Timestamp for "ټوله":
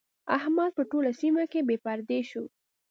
0.89-1.11